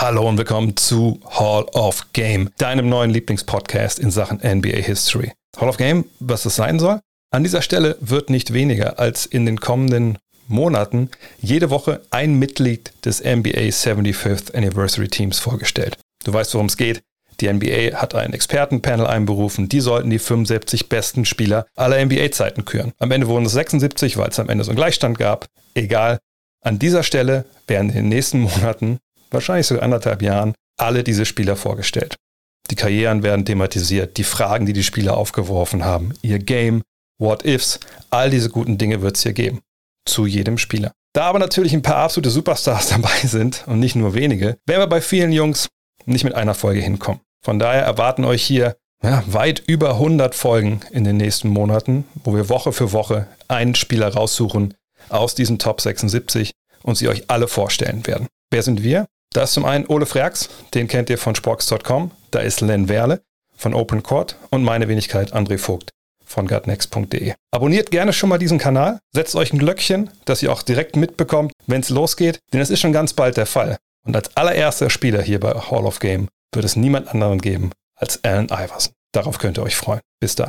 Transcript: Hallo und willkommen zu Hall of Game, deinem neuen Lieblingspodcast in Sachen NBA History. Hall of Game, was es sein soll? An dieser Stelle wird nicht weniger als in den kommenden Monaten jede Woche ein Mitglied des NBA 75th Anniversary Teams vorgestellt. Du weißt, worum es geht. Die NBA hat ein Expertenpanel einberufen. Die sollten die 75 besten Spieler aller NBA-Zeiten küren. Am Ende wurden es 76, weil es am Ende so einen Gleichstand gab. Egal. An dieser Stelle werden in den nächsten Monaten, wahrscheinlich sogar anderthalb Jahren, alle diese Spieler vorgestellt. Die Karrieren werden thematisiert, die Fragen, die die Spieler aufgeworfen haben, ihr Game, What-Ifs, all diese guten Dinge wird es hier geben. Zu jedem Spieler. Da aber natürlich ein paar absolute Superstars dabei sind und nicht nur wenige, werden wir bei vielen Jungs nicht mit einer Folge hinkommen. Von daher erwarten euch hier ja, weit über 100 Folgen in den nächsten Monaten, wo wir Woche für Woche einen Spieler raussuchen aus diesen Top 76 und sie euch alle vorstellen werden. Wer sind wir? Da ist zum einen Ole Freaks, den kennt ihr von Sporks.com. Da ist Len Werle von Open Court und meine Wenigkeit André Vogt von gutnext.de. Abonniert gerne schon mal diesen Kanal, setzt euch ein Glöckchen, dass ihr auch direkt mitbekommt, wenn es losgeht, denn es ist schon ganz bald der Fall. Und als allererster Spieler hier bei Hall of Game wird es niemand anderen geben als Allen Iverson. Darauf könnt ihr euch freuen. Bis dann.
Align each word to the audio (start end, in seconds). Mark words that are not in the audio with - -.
Hallo 0.00 0.26
und 0.26 0.38
willkommen 0.38 0.78
zu 0.78 1.20
Hall 1.28 1.64
of 1.74 2.14
Game, 2.14 2.48
deinem 2.56 2.88
neuen 2.88 3.10
Lieblingspodcast 3.10 3.98
in 3.98 4.10
Sachen 4.10 4.38
NBA 4.38 4.78
History. 4.78 5.32
Hall 5.58 5.68
of 5.68 5.76
Game, 5.76 6.06
was 6.20 6.46
es 6.46 6.56
sein 6.56 6.78
soll? 6.78 7.00
An 7.30 7.42
dieser 7.42 7.60
Stelle 7.60 7.98
wird 8.00 8.30
nicht 8.30 8.54
weniger 8.54 8.98
als 8.98 9.26
in 9.26 9.44
den 9.44 9.60
kommenden 9.60 10.16
Monaten 10.48 11.10
jede 11.42 11.68
Woche 11.68 12.00
ein 12.10 12.38
Mitglied 12.38 12.94
des 13.04 13.20
NBA 13.20 13.68
75th 13.68 14.54
Anniversary 14.54 15.08
Teams 15.08 15.38
vorgestellt. 15.38 15.98
Du 16.24 16.32
weißt, 16.32 16.54
worum 16.54 16.68
es 16.68 16.78
geht. 16.78 17.02
Die 17.40 17.52
NBA 17.52 18.00
hat 18.00 18.14
ein 18.14 18.32
Expertenpanel 18.32 19.06
einberufen. 19.06 19.68
Die 19.68 19.80
sollten 19.80 20.08
die 20.08 20.18
75 20.18 20.88
besten 20.88 21.26
Spieler 21.26 21.66
aller 21.76 22.02
NBA-Zeiten 22.02 22.64
küren. 22.64 22.92
Am 23.00 23.10
Ende 23.10 23.26
wurden 23.26 23.44
es 23.44 23.52
76, 23.52 24.16
weil 24.16 24.30
es 24.30 24.40
am 24.40 24.48
Ende 24.48 24.64
so 24.64 24.70
einen 24.70 24.78
Gleichstand 24.78 25.18
gab. 25.18 25.44
Egal. 25.74 26.20
An 26.62 26.78
dieser 26.78 27.02
Stelle 27.02 27.44
werden 27.66 27.90
in 27.90 27.96
den 27.96 28.08
nächsten 28.08 28.40
Monaten, 28.40 28.98
wahrscheinlich 29.30 29.66
sogar 29.66 29.82
anderthalb 29.82 30.22
Jahren, 30.22 30.54
alle 30.78 31.04
diese 31.04 31.26
Spieler 31.26 31.56
vorgestellt. 31.56 32.16
Die 32.70 32.76
Karrieren 32.76 33.22
werden 33.22 33.44
thematisiert, 33.44 34.16
die 34.16 34.24
Fragen, 34.24 34.66
die 34.66 34.72
die 34.72 34.84
Spieler 34.84 35.16
aufgeworfen 35.16 35.84
haben, 35.84 36.14
ihr 36.22 36.38
Game, 36.38 36.82
What-Ifs, 37.18 37.80
all 38.10 38.30
diese 38.30 38.48
guten 38.48 38.78
Dinge 38.78 39.02
wird 39.02 39.16
es 39.16 39.22
hier 39.22 39.32
geben. 39.32 39.60
Zu 40.06 40.26
jedem 40.26 40.56
Spieler. 40.56 40.92
Da 41.12 41.24
aber 41.24 41.38
natürlich 41.38 41.72
ein 41.72 41.82
paar 41.82 41.96
absolute 41.96 42.30
Superstars 42.30 42.88
dabei 42.90 43.18
sind 43.24 43.64
und 43.66 43.80
nicht 43.80 43.96
nur 43.96 44.14
wenige, 44.14 44.56
werden 44.66 44.82
wir 44.82 44.86
bei 44.86 45.00
vielen 45.00 45.32
Jungs 45.32 45.68
nicht 46.06 46.24
mit 46.24 46.34
einer 46.34 46.54
Folge 46.54 46.80
hinkommen. 46.80 47.20
Von 47.44 47.58
daher 47.58 47.82
erwarten 47.82 48.24
euch 48.24 48.42
hier 48.42 48.76
ja, 49.02 49.22
weit 49.26 49.62
über 49.66 49.94
100 49.94 50.34
Folgen 50.34 50.80
in 50.90 51.04
den 51.04 51.16
nächsten 51.16 51.48
Monaten, 51.48 52.04
wo 52.22 52.34
wir 52.34 52.48
Woche 52.48 52.72
für 52.72 52.92
Woche 52.92 53.26
einen 53.48 53.74
Spieler 53.74 54.12
raussuchen 54.12 54.74
aus 55.08 55.34
diesen 55.34 55.58
Top 55.58 55.80
76 55.80 56.52
und 56.82 56.96
sie 56.96 57.08
euch 57.08 57.24
alle 57.28 57.48
vorstellen 57.48 58.06
werden. 58.06 58.28
Wer 58.50 58.62
sind 58.62 58.82
wir? 58.82 59.06
Da 59.32 59.44
ist 59.44 59.52
zum 59.52 59.64
einen 59.64 59.86
Ole 59.86 60.06
Freaks, 60.06 60.48
den 60.74 60.88
kennt 60.88 61.08
ihr 61.08 61.18
von 61.18 61.36
Sporks.com. 61.36 62.10
Da 62.32 62.40
ist 62.40 62.60
Len 62.60 62.88
Werle 62.88 63.22
von 63.56 63.74
Open 63.74 64.02
Court 64.02 64.36
und 64.50 64.64
meine 64.64 64.88
Wenigkeit 64.88 65.32
André 65.32 65.56
Vogt 65.56 65.90
von 66.24 66.48
gutnext.de. 66.48 67.34
Abonniert 67.52 67.92
gerne 67.92 68.12
schon 68.12 68.28
mal 68.28 68.38
diesen 68.38 68.58
Kanal, 68.58 68.98
setzt 69.12 69.36
euch 69.36 69.52
ein 69.52 69.58
Glöckchen, 69.58 70.10
dass 70.24 70.42
ihr 70.42 70.52
auch 70.52 70.62
direkt 70.62 70.96
mitbekommt, 70.96 71.52
wenn 71.66 71.80
es 71.80 71.90
losgeht, 71.90 72.40
denn 72.52 72.60
es 72.60 72.70
ist 72.70 72.80
schon 72.80 72.92
ganz 72.92 73.12
bald 73.12 73.36
der 73.36 73.46
Fall. 73.46 73.76
Und 74.04 74.16
als 74.16 74.36
allererster 74.36 74.90
Spieler 74.90 75.22
hier 75.22 75.38
bei 75.38 75.52
Hall 75.52 75.86
of 75.86 76.00
Game 76.00 76.28
wird 76.52 76.64
es 76.64 76.74
niemand 76.74 77.08
anderen 77.08 77.40
geben 77.40 77.70
als 77.94 78.24
Allen 78.24 78.46
Iverson. 78.46 78.92
Darauf 79.12 79.38
könnt 79.38 79.58
ihr 79.58 79.62
euch 79.62 79.76
freuen. 79.76 80.00
Bis 80.20 80.34
dann. 80.34 80.48